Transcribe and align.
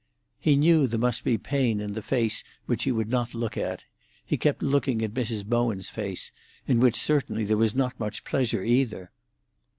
He 0.39 0.55
knew 0.55 0.87
there 0.87 0.97
must 0.97 1.23
be 1.23 1.37
pain 1.37 1.79
in 1.79 1.93
the 1.93 2.01
face 2.01 2.43
which 2.65 2.85
he 2.85 2.91
would 2.91 3.09
not 3.11 3.35
look 3.35 3.55
at; 3.55 3.83
he 4.25 4.35
kept 4.35 4.63
looking 4.63 5.03
at 5.03 5.13
Mrs. 5.13 5.45
Bowen's 5.45 5.91
face, 5.91 6.31
in 6.65 6.79
which 6.79 6.95
certainly 6.95 7.43
there 7.43 7.55
was 7.55 7.75
not 7.75 7.99
much 7.99 8.23
pleasure, 8.23 8.63
either. 8.63 9.11